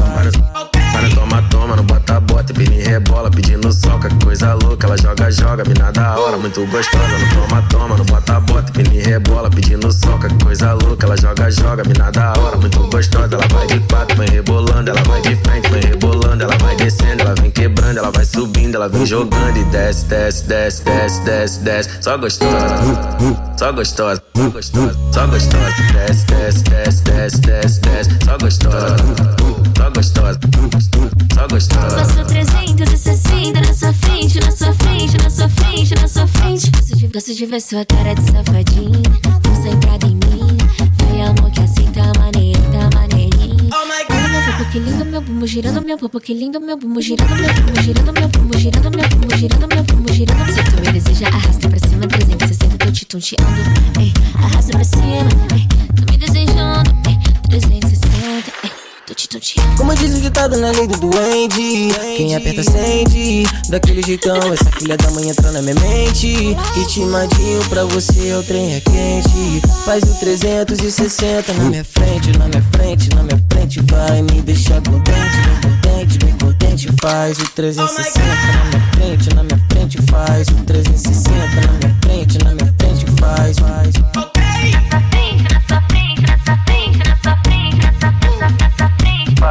gosta, 2.51 2.53
Bini 2.53 2.83
rebola, 2.83 3.31
pedindo 3.31 3.73
soca, 3.73 4.09
que 4.09 4.25
coisa 4.25 4.55
louca. 4.55 4.87
Ela 4.87 4.97
joga, 4.97 5.31
joga, 5.31 5.65
mina 5.65 5.91
da 5.93 6.19
hora, 6.19 6.37
muito 6.37 6.67
gostosa. 6.67 7.19
Não 7.19 7.49
toma, 7.49 7.63
toma, 7.69 7.97
não 7.97 8.05
bota, 8.05 8.41
bota, 8.41 8.73
Bini 8.73 9.01
rebola, 9.03 9.51
pedindo 9.51 9.91
soca, 9.93 10.29
que 10.29 10.45
coisa 10.45 10.73
louca. 10.75 11.07
Ela 11.07 11.17
joga, 11.17 11.51
joga, 11.51 11.83
mina 11.85 12.11
da 12.11 12.33
hora, 12.39 12.57
muito 12.57 12.79
gostosa. 12.89 13.35
Ela 13.35 13.47
vai 13.49 13.67
de 13.67 13.81
quatro, 13.81 14.17
vem 14.17 14.29
rebolando, 14.29 14.91
ela 14.91 15.03
vai 15.03 15.21
de 15.23 15.37
frente, 15.37 15.69
vem 15.71 15.83
rebolando, 15.83 16.43
ela 16.45 16.57
vai 16.59 16.77
descendo, 16.77 17.23
ela 17.23 17.35
vem 17.35 17.51
quebrando, 17.51 17.99
ela 17.99 18.11
vai 18.11 18.25
subindo, 18.25 18.75
ela 18.75 18.89
vem 18.89 19.07
jogando 19.07 19.57
e 19.57 19.65
desce, 19.65 20.07
desce, 20.07 20.47
desce, 20.47 20.85
desce, 20.85 21.21
desce, 21.25 21.61
desce. 21.61 21.91
Só 22.01 22.19
gostosa, 22.19 22.77
só 23.57 23.73
gostosa, 23.73 24.23
só 24.35 24.51
gostosa, 24.51 24.97
só 25.13 25.27
gostosa. 25.27 25.71
Desce, 25.93 26.27
desce, 26.27 26.65
desce, 26.65 27.03
desce, 27.03 27.41
desce, 27.41 27.81
desce, 27.81 28.11
só 28.25 28.39
gostosa, 28.39 28.97
só 29.77 29.91
gostosa, 29.91 30.41
só 31.35 31.49
gostosa. 31.49 32.39
Faço 32.40 32.74
360 32.74 33.61
na 33.61 33.74
sua 33.74 33.92
frente, 33.92 34.40
na 34.40 34.50
sua 34.50 34.72
frente, 34.72 35.16
na 35.22 35.29
sua 35.29 35.48
frente, 35.50 35.94
na 35.94 36.09
sua 36.09 36.26
frente. 36.26 36.70
Gosto 36.70 36.96
de, 36.96 37.07
gosto 37.09 37.35
de 37.35 37.46
ver 37.46 37.61
sua 37.61 37.85
cara 37.85 38.14
de 38.14 38.22
safadinha. 38.22 39.03
Força 39.44 39.68
entrada 39.68 40.07
em 40.07 40.14
mim. 40.14 40.57
Vai 40.98 41.20
amor 41.20 41.50
que 41.50 41.61
assim 41.61 41.85
tá 41.92 42.11
maneiro, 42.18 42.59
tá 42.72 42.88
maneirinho. 42.98 43.68
Oh 43.70 43.85
my 43.85 44.05
God. 44.09 44.31
Meu 44.31 44.53
popo, 44.53 44.70
que 44.72 44.79
lindo 44.79 45.05
meu 45.05 45.20
bumbum, 45.20 45.46
girando 45.46 45.83
meu 45.85 45.98
popo, 45.98 46.18
que 46.18 46.33
lindo 46.33 46.61
meu 46.61 46.79
bumbum, 46.79 47.03
girando 47.03 47.37
meu 47.37 47.53
bumbum, 47.53 47.83
girando 47.83 48.12
meu 48.12 48.29
bumbum, 48.29 48.59
girando 48.59 48.90
meu 48.90 49.09
bumbum, 49.09 49.37
girando 49.37 49.68
meu 49.68 49.85
bumbum, 49.85 50.14
girando. 50.14 50.53
Se 50.53 50.62
tu 50.62 50.76
me 50.81 50.92
deseja, 50.92 51.26
arrasta 51.26 51.68
pra 51.68 51.79
cima, 51.79 52.07
360, 52.07 52.79
tô 52.79 52.90
te 52.90 53.05
tonteando. 53.05 54.00
Ei, 54.00 54.12
arrasta 54.37 54.72
pra 54.72 54.85
cima, 54.85 55.29
ei, 55.55 55.68
tô 55.94 56.11
me 56.11 56.16
desejando, 56.16 56.90
ei, 57.07 57.18
360, 57.50 58.53
ei. 58.64 58.80
Tonteando. 59.29 59.77
Como 59.77 59.95
diz 59.95 60.17
o 60.17 60.21
ditado 60.21 60.57
na 60.59 60.71
lei 60.71 60.87
do 60.87 60.97
duende? 60.99 61.91
Quem 62.17 62.35
aperta 62.35 62.63
sente 62.63 63.45
Daquele 63.69 64.03
jeitão 64.03 64.37
Essa 64.53 64.71
filha 64.73 64.97
da 64.97 65.11
mãe 65.11 65.29
entrou 65.29 65.53
na 65.53 65.63
minha 65.63 65.75
mente. 65.75 66.57
Ritmadinho 66.75 67.65
pra 67.69 67.85
você 67.85 68.35
o 68.35 68.43
trem 68.43 68.75
é 68.75 68.81
quente. 68.81 69.63
Faz 69.85 70.03
o 70.05 70.21
360 70.21 71.53
na 71.55 71.65
minha 71.65 71.85
frente 71.85 72.39
Na 72.39 72.49
minha 72.49 72.65
frente, 72.73 73.09
na 73.15 73.23
minha 73.23 73.45
frente. 73.51 73.81
Vai 73.91 74.23
me 74.23 74.43
deixar 74.43 74.81
contente, 74.83 76.19
bem 76.25 76.37
contente 76.39 76.89
Faz 77.01 77.39
o 77.39 77.45
360 77.51 78.27
na 78.27 78.65
minha 78.65 78.93
frente 78.93 79.35
Na 79.35 79.43
minha 79.43 79.61
frente. 79.71 79.99
Faz 80.11 80.49
o 80.49 80.55
360 80.65 81.31
Na 81.37 81.73
minha 81.73 81.97
frente, 82.03 82.39
na 82.45 82.55
minha 82.55 82.75
frente. 82.79 83.07
Faz, 83.21 83.59
faz, 83.59 84.30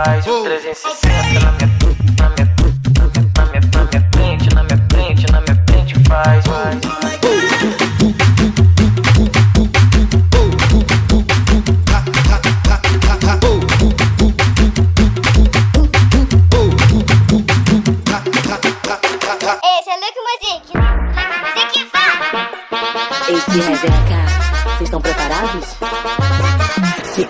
faz. 0.09 0.25
Faz 0.25 0.48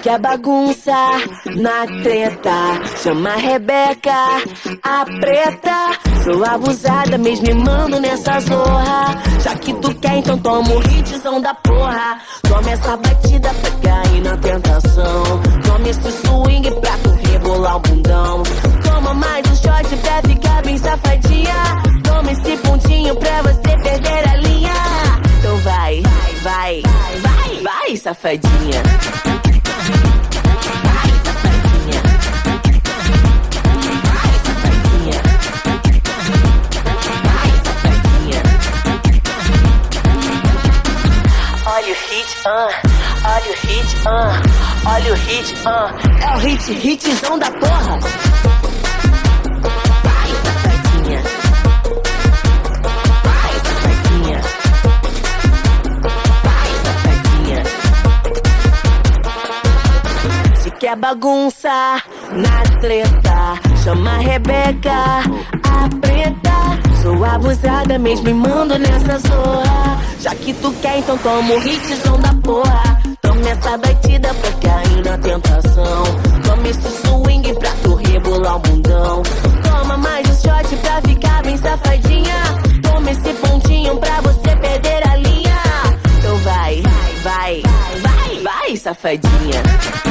Quer 0.10 0.18
bagunça 0.18 0.92
na 1.56 1.86
treta, 2.02 2.82
chama 3.04 3.34
a 3.34 3.36
Rebeca, 3.36 4.12
a 4.82 5.06
preta. 5.06 6.00
Sou 6.24 6.44
abusada, 6.44 7.16
mesmo 7.16 7.46
me 7.46 7.54
mando 7.54 8.00
nessa 8.00 8.40
zorra. 8.40 9.22
Já 9.44 9.56
que 9.56 9.72
tu 9.76 9.94
quer, 9.94 10.18
então 10.18 10.36
toma 10.40 10.68
o 10.74 10.82
hitzão 10.82 11.40
da 11.40 11.54
porra. 11.54 12.18
Toma 12.42 12.72
essa 12.72 12.98
batida 12.98 13.49
hit, 46.50 47.10
hitzão 47.10 47.38
da 47.38 47.52
porra. 47.52 48.00
Vai, 50.04 50.30
safadinha. 50.44 51.22
Vai, 53.24 53.54
safadinha. 53.66 54.42
Vai, 56.44 56.70
safadinha. 56.84 57.64
Se 60.56 60.72
quer 60.72 60.96
bagunça 60.96 62.02
na 62.32 62.80
treta, 62.80 63.60
chama 63.84 64.16
a 64.16 64.18
Rebeca, 64.18 65.22
a 65.64 65.90
preta. 66.02 66.50
Sou 67.02 67.24
abusada 67.24 67.98
mesmo 67.98 68.28
e 68.30 68.34
mando 68.34 68.78
nessa 68.78 69.20
zorra. 69.20 70.00
Já 70.20 70.36
que 70.36 70.54
tu 70.54 70.74
quer, 70.82 71.00
então 71.00 71.18
toma 71.20 71.54
o 71.54 71.64
hitzão 71.64 72.20
da 72.20 72.34
porra. 72.34 72.89
Toma 73.40 73.52
essa 73.52 73.78
batida 73.78 74.36
cair 74.62 75.06
na 75.06 75.18
tentação. 75.18 76.04
Toma 76.44 76.68
esse 76.68 77.08
swing 77.08 77.54
pra 77.54 77.72
tu 77.82 77.96
rebolar 77.96 78.58
o 78.58 78.60
bundão. 78.60 79.24
Toma 79.64 79.96
mais 79.96 80.28
um 80.28 80.34
shot 80.34 80.76
pra 80.82 81.02
ficar 81.02 81.42
bem 81.44 81.56
safadinha. 81.56 82.36
Toma 82.84 83.12
esse 83.12 83.34
pontinho 83.36 83.96
pra 83.96 84.20
você 84.20 84.56
perder 84.58 85.08
a 85.08 85.16
linha. 85.16 85.58
Então 86.18 86.36
vai, 86.40 86.84
vai, 87.24 87.62
vai, 87.64 88.02
vai, 88.02 88.44
vai, 88.44 88.76
safadinha. 88.76 90.09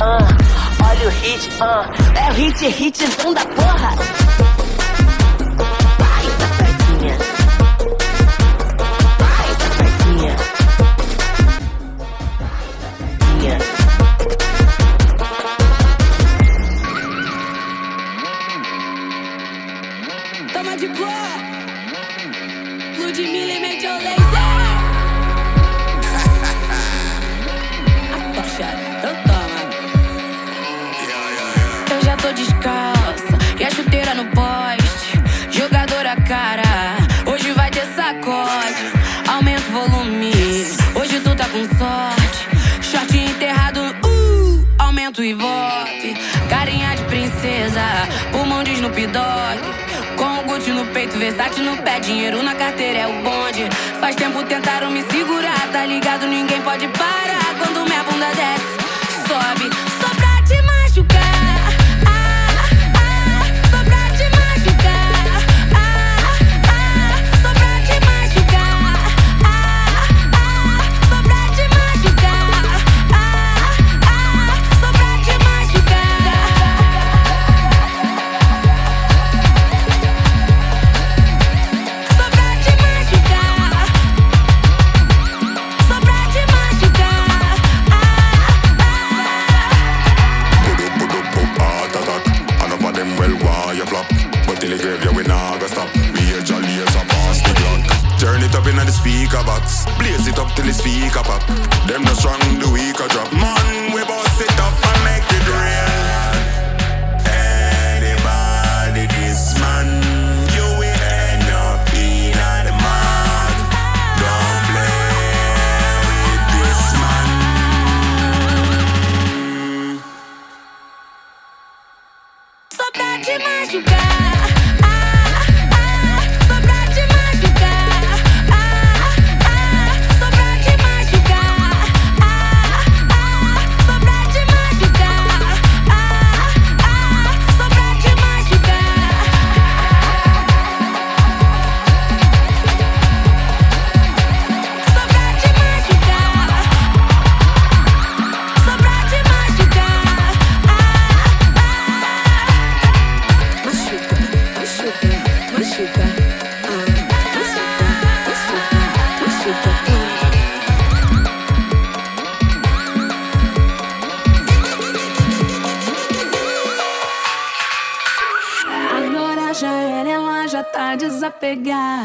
Ah, 0.00 0.18
olha 0.88 1.06
o 1.06 1.10
hit, 1.10 1.50
ah, 1.60 1.88
é 2.14 2.30
o 2.30 2.34
hit, 2.34 2.66
hitzão 2.66 3.34
da 3.34 3.44
porra. 3.46 4.63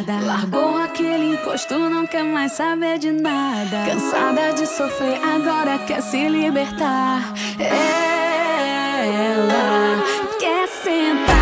Largou 0.07 0.77
aquele 0.77 1.33
encosto, 1.33 1.77
não 1.77 2.07
quer 2.07 2.23
mais 2.23 2.53
saber 2.53 2.97
de 2.99 3.11
nada. 3.11 3.85
Cansada 3.85 4.53
de 4.53 4.65
sofrer, 4.65 5.19
agora 5.21 5.77
quer 5.79 6.01
se 6.01 6.27
libertar. 6.29 7.33
Ela 8.99 10.03
quer 10.39 10.67
sentar, 10.67 11.38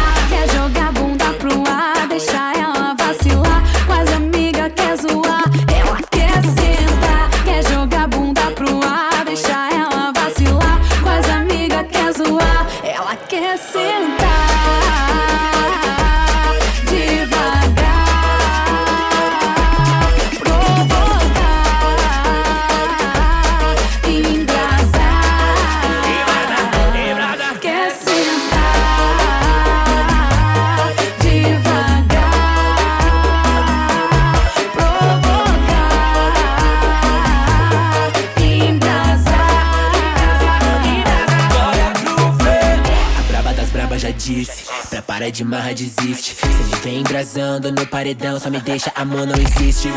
de 45.38 45.43
marra 45.43 45.71
desiste. 45.71 46.34
Se 46.34 46.45
ele 46.47 46.76
vem 46.82 47.00
embrasando 47.02 47.71
no 47.71 47.86
paredão 47.86 48.39
Só 48.39 48.50
me 48.50 48.60
deixa, 48.60 48.91
amor 48.95 49.28
não 49.28 49.36
existe. 49.36 49.88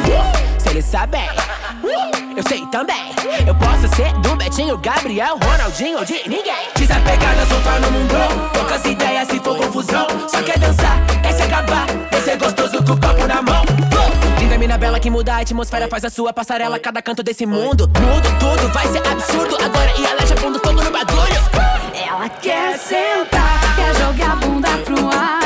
Se 0.59 0.69
ele 0.69 0.83
sabe 0.83 1.17
Eu 2.37 2.43
sei 2.43 2.67
também. 2.67 3.11
Eu 3.47 3.55
posso 3.55 3.89
ser 3.97 4.13
do 4.21 4.37
Betinho, 4.37 4.77
Gabriel, 4.77 5.39
Ronaldinho 5.43 5.99
ou 5.99 6.05
de 6.05 6.29
ninguém. 6.29 6.69
Desapegada, 6.77 7.47
soltar 7.47 7.81
no 7.81 7.91
mundo 7.91 8.15
Poucas 8.53 8.85
ideias 8.85 9.29
se 9.29 9.41
for 9.41 9.57
confusão. 9.57 10.07
Só 10.29 10.43
quer 10.43 10.59
dançar, 10.59 10.99
quer 11.23 11.33
se 11.33 11.43
acabar. 11.43 11.87
Quer 12.11 12.21
ser 12.23 12.37
gostoso 12.37 12.85
com 12.85 12.93
o 12.93 13.01
copo 13.01 13.27
na 13.27 13.41
mão. 13.41 13.65
Linda 14.39 14.59
mina 14.59 14.77
bela 14.77 15.01
que 15.01 15.09
muda 15.09 15.37
a 15.37 15.39
atmosfera 15.39 15.89
Faz 15.89 16.05
a 16.05 16.11
sua 16.11 16.35
passarela, 16.35 16.79
cada 16.79 17.01
canto 17.01 17.23
desse 17.23 17.47
mundo. 17.47 17.89
Mudo 17.99 18.29
tudo, 18.39 18.69
vai 18.75 18.87
ser 18.89 19.07
absurdo. 19.09 19.57
Agora 19.57 19.91
e 19.99 20.05
ela 20.05 20.27
já 20.27 20.35
pondo 20.35 20.59
fogo 20.59 20.83
no 20.83 20.91
bagulho. 20.91 21.41
Ela 21.95 22.29
quer 22.29 22.77
sentar, 22.79 23.60
quer 24.15 24.25
jogar 24.25 24.37
bunda 24.37 24.69
pro 24.85 25.09
ar, 25.09 25.40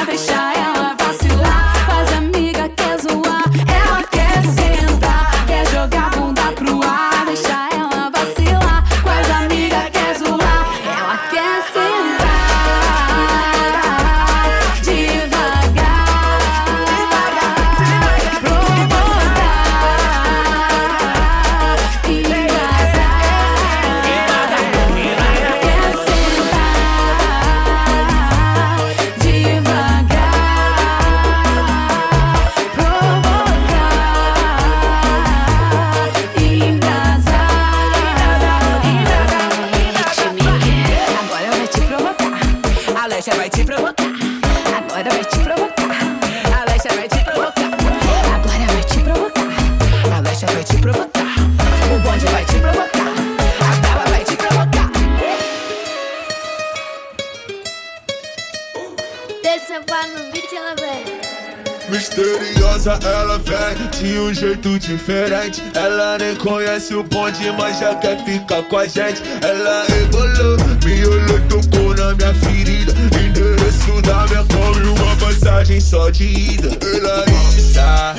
Misteriosa 61.91 62.99
ela 63.05 63.39
vem 63.39 63.89
de 63.91 64.19
um 64.19 64.33
jeito 64.33 64.79
diferente. 64.79 65.63
Ela 65.75 66.17
nem 66.17 66.35
conhece 66.37 66.95
o 66.95 67.03
bonde, 67.03 67.51
mas 67.59 67.79
já 67.79 67.95
quer 67.97 68.25
ficar 68.25 68.63
com 68.63 68.79
a 68.79 68.87
gente. 68.87 69.23
Ela 69.43 69.85
rebolou, 69.85 70.57
me 70.85 71.07
olhou, 71.07 71.41
tocou 71.49 71.95
na 71.95 72.15
minha 72.15 72.35
ferida. 72.35 72.93
Endereço 73.23 74.01
da 74.03 74.27
minha 74.27 74.45
cama 74.45 74.81
e 74.83 74.89
uma 74.89 75.17
passagem 75.17 75.81
só 75.81 76.09
de 76.09 76.25
ida. 76.25 76.69
Ela 76.81 77.25
está, 77.55 78.15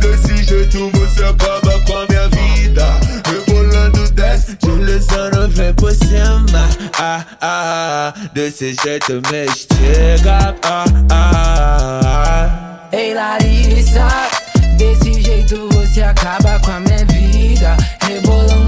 desse 0.00 0.42
jeito 0.42 0.90
você 0.94 1.24
acaba 1.24 1.78
com 1.84 1.98
a 1.98 2.06
minha 2.06 2.28
vida 2.28 3.09
desce, 4.90 5.06
deslizando 5.06 5.48
vem 5.48 5.74
por 5.74 5.92
cima 5.92 6.68
ah, 6.98 7.24
ah, 7.40 8.12
ah, 8.12 8.14
Desse 8.32 8.74
jeito 8.82 9.20
me 9.30 9.44
estiga 9.46 10.54
ah, 10.62 10.84
ah, 11.10 12.00
ah. 12.02 12.88
Ei 12.92 13.14
Larissa, 13.14 14.08
desse 14.76 15.22
jeito 15.22 15.68
você 15.72 16.02
acaba 16.02 16.58
com 16.60 16.72
a 16.72 16.80
minha 16.80 17.04
vida. 17.04 17.76
Rebolando 18.00 18.59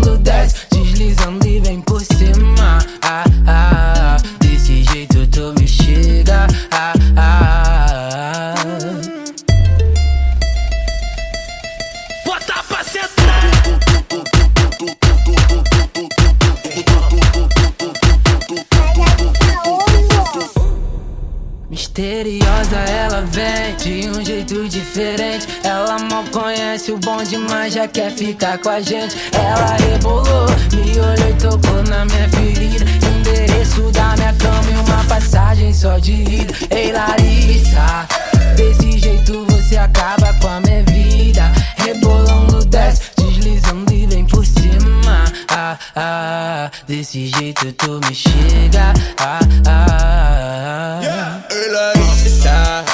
Ela 25.65 25.99
mal 26.11 26.25
conhece 26.33 26.93
o 26.93 26.99
bom 26.99 27.23
demais, 27.23 27.75
já 27.75 27.87
quer 27.87 28.11
ficar 28.11 28.57
com 28.57 28.71
a 28.71 28.81
gente. 28.81 29.15
Ela 29.33 29.77
rebolou, 29.77 30.47
me 30.73 30.99
olhou 30.99 31.29
e 31.29 31.35
tocou 31.35 31.83
na 31.83 32.07
minha 32.07 32.29
ferida. 32.31 32.85
Endereço 33.07 33.83
da 33.93 34.17
minha 34.17 34.33
cama 34.35 34.71
e 34.71 34.91
uma 34.91 35.05
passagem 35.05 35.75
só 35.75 35.99
de 35.99 36.13
ida. 36.13 36.55
Ei, 36.71 36.91
Larissa, 36.91 38.09
desse 38.57 38.99
jeito 38.99 39.45
você 39.51 39.77
acaba 39.77 40.33
com 40.41 40.49
a 40.49 40.61
minha 40.61 40.83
vida. 40.85 41.53
Rebolando, 41.77 42.65
desce, 42.65 43.03
deslizando 43.19 43.93
e 43.93 44.07
vem 44.07 44.25
por 44.25 44.47
cima. 44.47 45.25
Ah, 45.51 45.79
ah, 45.95 46.71
desse 46.87 47.27
jeito 47.27 47.71
tu 47.75 48.01
me 48.09 48.15
chega. 48.15 48.95
Ah, 49.19 49.39
ah, 49.67 49.87
ah. 49.89 51.01
Yeah. 51.03 51.45
Ei, 51.51 51.71
Larissa. 51.71 52.92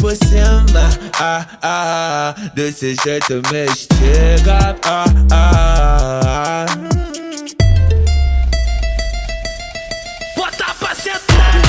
Por 0.00 0.16
cima 0.16 0.88
ah, 1.18 1.46
ah, 1.62 2.34
ah. 2.34 2.50
Desse 2.54 2.96
jeito 3.04 3.42
me 3.52 3.66
chega 3.76 4.76
ah, 4.84 5.04
ah, 5.30 6.66
ah. 6.66 6.66
Bota 10.36 10.74
pra 10.78 10.94
sentar. 10.94 11.60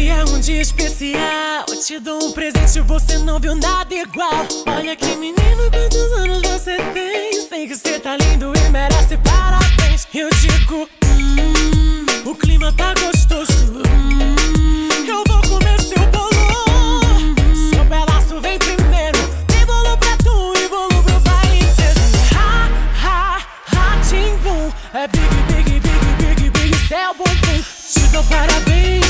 Hoje 0.00 0.08
é 0.08 0.24
um 0.24 0.40
dia 0.40 0.62
especial. 0.62 1.66
Eu 1.68 1.78
te 1.78 1.98
dou 1.98 2.24
um 2.24 2.32
presente, 2.32 2.80
você 2.80 3.18
não 3.18 3.38
viu 3.38 3.54
nada 3.54 3.94
igual. 3.94 4.46
Olha 4.66 4.96
que 4.96 5.14
menino, 5.16 5.70
quantos 5.70 6.12
anos 6.12 6.40
você 6.40 6.78
tem? 6.94 7.46
Sei 7.46 7.66
que 7.66 7.76
você 7.76 8.00
tá 8.00 8.16
lindo 8.16 8.50
e 8.56 8.70
merece 8.70 9.18
parabéns. 9.18 10.08
Eu 10.14 10.30
digo, 10.40 10.88
hum, 11.04 12.06
o 12.24 12.34
clima 12.34 12.72
tá 12.72 12.94
gostoso. 12.94 13.82
Hum, 13.90 14.88
eu 15.06 15.22
vou 15.28 15.42
comer 15.42 15.78
seu 15.82 16.02
bolo. 16.06 17.34
Seu 17.70 17.84
pedaço 17.84 18.40
vem 18.40 18.58
primeiro. 18.58 19.18
Tem 19.48 19.66
bolo 19.66 19.98
pra 19.98 20.16
tu 20.16 20.54
e 20.56 20.68
bolo 20.68 21.02
pro 21.02 21.20
baile 21.20 21.58
inteiro. 21.58 22.00
Ha, 22.34 22.70
ha, 23.04 23.36
ha, 23.66 24.00
tim, 24.08 24.34
bum. 24.38 24.72
É 24.94 25.06
big, 25.08 25.28
big, 25.52 25.78
big, 25.78 26.40
big, 26.40 26.50
big, 26.50 26.88
céu, 26.88 27.12
bum, 27.12 27.24
bum. 27.24 27.62
Te 27.92 28.08
dou 28.12 28.24
parabéns. 28.24 29.09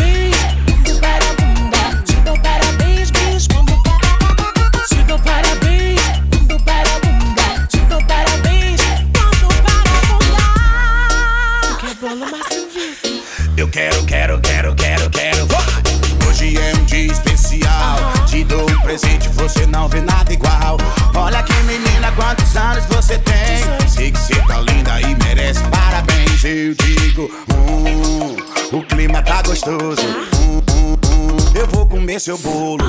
seu 32.21 32.37
bolo. 32.37 32.80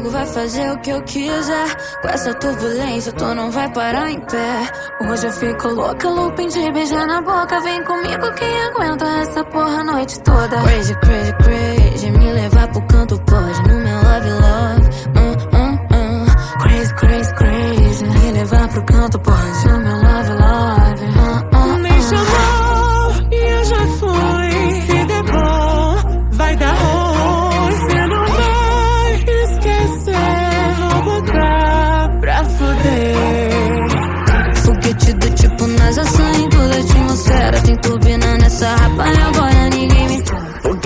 Contigo, 0.00 0.10
vai 0.10 0.26
fazer 0.26 0.70
o 0.70 0.78
que 0.78 0.90
eu 0.90 1.02
quiser. 1.02 1.76
Com 2.00 2.08
essa 2.08 2.34
turbulência, 2.34 3.12
tu 3.12 3.24
não 3.34 3.50
vai 3.50 3.70
parar 3.70 4.10
em 4.10 4.20
pé. 4.20 4.72
Hoje 5.02 5.26
eu 5.26 5.32
fico 5.32 5.68
louca, 5.68 6.08
looping 6.08 6.48
de 6.48 6.72
beijar 6.72 7.06
na 7.06 7.20
boca. 7.20 7.60
Vem 7.60 7.84
comigo, 7.84 8.32
quem 8.34 8.62
aguenta 8.62 9.04
essa 9.04 9.44
porra 9.44 9.80
a 9.80 9.84
noite 9.84 10.20
toda. 10.20 10.62
Crazy, 10.62 10.94
crazy, 10.94 11.32
crazy. 11.34 12.10
Me 12.12 12.32
levar 12.32 12.68
pro 12.68 12.82
canto 12.82 13.20
pode, 13.20 13.62
no 13.68 13.74
meu 13.74 14.02
love, 14.02 14.30
love. 14.30 14.88
Hum, 15.16 15.58
hum, 15.58 15.78
hum. 15.92 16.26
Crazy, 16.60 16.94
crazy, 16.94 17.34
crazy. 17.34 18.04
Me 18.04 18.32
levar 18.32 18.68
pro 18.68 18.82
canto 18.84 19.18
pode, 19.18 19.68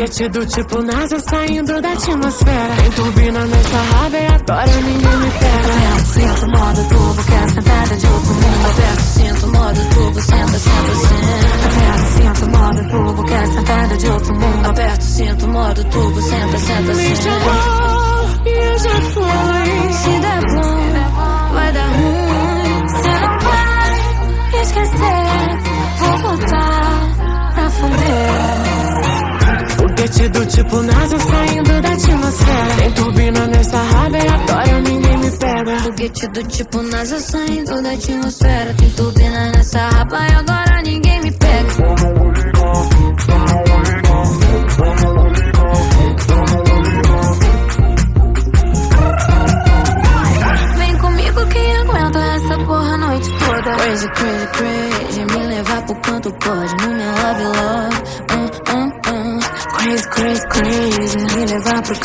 Do 0.04 0.44
tipo 0.46 0.82
NASA 0.82 1.18
saindo 1.18 1.80
da 1.80 1.92
atmosfera. 1.92 2.76
Tem 2.76 2.90
turbina 2.90 3.46
nessa 3.46 3.76
raba 3.78 4.16
e 4.18 4.26
agora 4.26 4.76
ninguém 4.82 5.16
me 5.16 5.30
pega. 5.30 6.04
Sinto 6.04 6.46
modo 6.50 6.88
turbo, 6.88 7.24
quer 7.24 7.48
sentada 7.48 7.96
de 7.96 8.06
outro 8.06 8.34
mundo. 8.34 8.66
Aperta, 8.68 9.02
sinto 9.02 9.46
modo 9.48 9.80
turbo, 9.94 10.20
senta, 10.20 10.58
senta, 10.58 10.94
senta. 10.94 11.64
Aperta, 11.64 12.04
sinto 12.04 12.58
modo 12.58 12.88
turbo, 12.90 13.24
quer 13.24 13.46
sentada 13.46 13.96
de 13.96 14.06
outro 14.08 14.34
mundo. 14.34 14.66
Aperta, 14.68 15.00
sinto 15.02 15.48
modo 15.48 15.84
turbo, 15.84 16.20
senta, 16.20 16.58
senta, 16.58 16.82
Me 16.82 16.94
senta. 16.94 17.22
chamou 17.22 18.28
e 18.44 18.50
eu 18.50 18.78
já 18.78 19.00
fui. 19.10 19.92
Se 19.94 20.20
der 20.20 20.40
bom, 20.54 21.54
vai 21.54 21.72
dar 21.72 21.88
ruim. 21.88 22.88
Cê 22.88 23.08
não 23.08 23.38
vai 23.40 24.62
esquecer. 24.62 25.98
Vou 25.98 26.18
voltar 26.18 27.52
pra 27.54 27.70
fuder. 27.70 28.83
Do 30.24 30.46
tipo 30.46 30.80
NASA 30.80 31.18
saindo 31.18 31.82
da 31.82 31.88
atmosfera. 31.90 32.74
Tem 32.78 32.92
turbina 32.92 33.46
nessa 33.46 33.76
raba 33.76 34.16
e 34.16 34.26
agora 34.26 34.80
ninguém 34.80 35.18
me 35.18 35.30
pega. 35.30 35.78
Foguete 35.80 36.28
do 36.28 36.42
tipo 36.44 36.82
NASA 36.82 37.20
saindo 37.20 37.82
da 37.82 37.90
atmosfera. 37.92 38.74
Tem 38.74 38.90
turbina 38.90 39.52
nessa 39.52 39.80
raba 39.80 40.16
e 40.16 40.34
agora 40.34 40.82
ninguém 40.82 41.20
me 41.20 41.23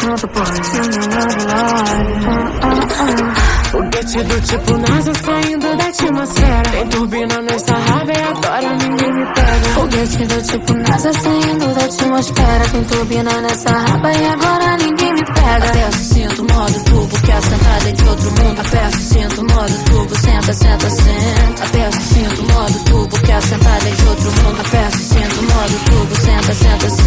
hum, 0.09 0.15
hum. 2.65 3.33
Foguete 3.71 4.23
do 4.23 4.41
tipo 4.41 4.77
NASA 4.77 5.13
saindo 5.13 5.77
da 5.77 5.85
atmosfera. 5.85 6.69
Tem 6.71 6.87
turbina 6.87 7.41
nessa 7.43 7.73
raba 7.73 8.11
e 8.11 8.23
agora 8.23 8.75
ninguém 8.75 9.13
me 9.13 9.25
pega. 9.33 9.69
Foguete 9.75 10.25
do 10.25 10.41
tipo 10.41 10.73
NASA 10.73 11.13
saindo 11.13 11.67
da 11.75 11.85
atmosfera. 11.85 12.69
Tem 12.71 12.83
turbina 12.85 13.41
nessa 13.41 13.69
raba 13.69 14.11
e 14.11 14.25
agora 14.25 14.77
ninguém 14.77 15.13
me 15.13 15.23
pega. 15.25 15.69
Aperto, 15.69 15.97
sinto 15.97 16.53
modo 16.53 16.83
turbo, 16.85 17.21
quer 17.21 17.41
sentada 17.43 17.93
de 17.93 18.03
outro 18.09 18.31
mundo. 18.31 18.61
Aperto, 18.61 18.97
sinto 18.97 19.53
modo 19.53 19.83
turbo, 19.85 20.15
senta, 20.15 20.53
senta, 20.53 20.89
senta. 20.89 21.63
Aperto, 21.65 21.97
sinto 21.97 22.43
modo 22.53 22.79
turbo, 22.85 23.19
quer 23.21 23.41
sentada 23.43 23.91
de 23.91 24.07
outro 24.07 24.31
mundo. 24.31 24.61
Aperto, 24.61 24.97
sinto 24.97 25.43
modo 25.43 25.79
turbo, 25.85 26.15
senta, 26.15 26.53
senta, 26.55 26.89
senta. 26.89 26.98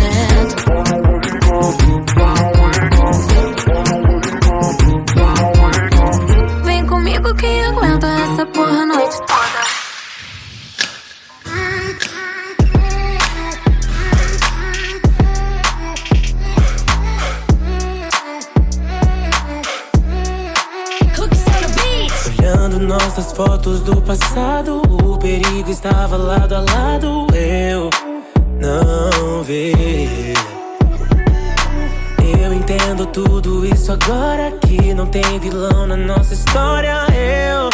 Agora. 34.33 34.51
Que 34.67 34.95
não 34.95 35.07
tem 35.07 35.39
vilão 35.39 35.87
na 35.87 35.97
nossa 35.97 36.35
história. 36.35 37.07
Eu 37.15 37.71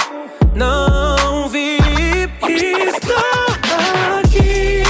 não 0.55 1.49
vi. 1.49 1.79
Estou 2.49 3.17
aqui 4.19 4.83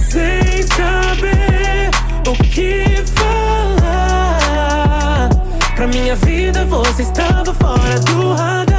sem 0.00 0.62
saber 0.62 1.90
o 2.28 2.34
que 2.44 2.84
falar. 3.14 5.30
Pra 5.76 5.86
minha 5.86 6.16
vida 6.16 6.64
você 6.66 7.02
estava 7.02 7.54
fora 7.54 8.00
do 8.00 8.34
radar. 8.34 8.71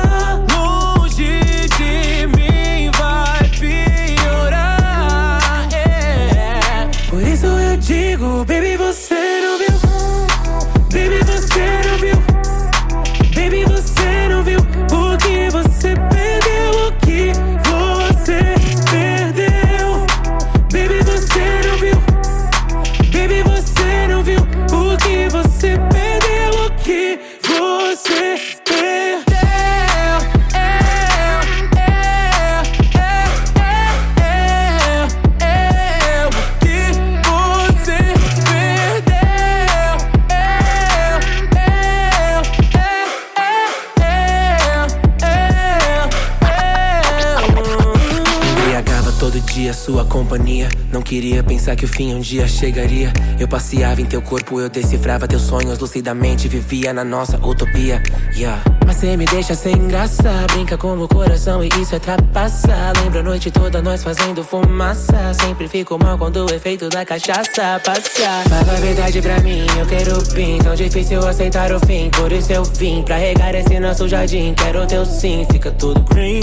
Que 51.84 51.86
o 51.86 51.88
fim 51.88 52.16
um 52.16 52.22
dia 52.22 52.48
chegaria. 52.48 53.12
Eu 53.38 53.48
passeava 53.48 54.00
em 54.00 54.06
teu 54.06 54.22
corpo, 54.22 54.60
eu 54.60 54.70
decifrava 54.70 55.28
teus 55.28 55.42
sonhos 55.42 55.78
lucidamente. 55.80 56.48
Vivia 56.48 56.94
na 56.94 57.04
nossa 57.04 57.38
utopia. 57.46 58.02
Yeah. 58.34 58.64
Mas 58.86 58.98
cê 58.98 59.18
me 59.18 59.26
deixa 59.26 59.54
sem 59.54 59.88
graça. 59.88 60.32
Brinca 60.54 60.78
com 60.78 60.98
o 60.98 61.08
coração 61.08 61.62
e 61.62 61.68
isso 61.82 61.94
é 61.96 62.00
trapaça. 62.00 62.94
Lembra 63.04 63.20
a 63.20 63.24
noite 63.24 63.52
toda 63.52 63.82
nós 63.82 64.02
fazendo 64.02 64.44
fumaça. 64.44 65.34
Sempre 65.34 65.68
fico 65.68 66.02
mal 66.02 66.18
quando 66.18 66.46
o 66.46 66.54
efeito 66.54 66.88
da 66.88 67.04
cachaça 67.04 67.82
passa. 67.84 68.44
Fala 68.48 68.78
a 68.78 68.80
verdade 68.80 69.22
pra 69.22 69.40
mim, 69.42 69.66
eu 69.78 69.86
quero 69.86 70.24
pin. 70.34 70.60
Tão 70.60 70.76
difícil 70.76 71.20
aceitar 71.28 71.72
o 71.74 71.80
fim. 71.86 72.10
Por 72.12 72.32
isso 72.32 72.54
eu 72.54 72.64
vim 72.64 73.04
pra 73.04 73.18
regar 73.18 73.54
esse 73.56 73.78
nosso 73.80 74.08
jardim. 74.08 74.54
Quero 74.54 74.86
teu 74.88 75.06
sim, 75.06 75.46
fica 75.52 75.70
tudo 75.72 76.00
green. 76.04 76.40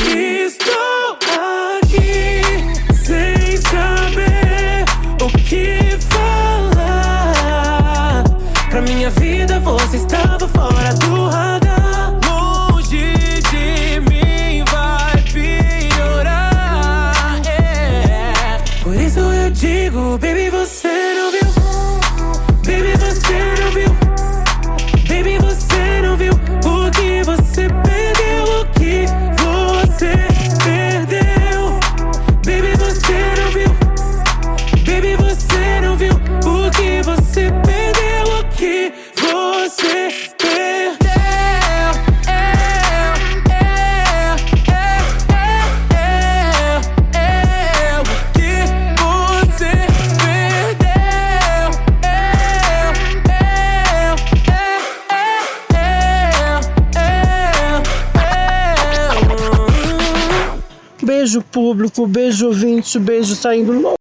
Beijo 62.00 62.06
público, 62.06 62.06
beijo 62.06 62.46
ouvinte, 62.46 62.98
beijo 62.98 63.34
saindo 63.34 63.72
louco. 63.72 63.99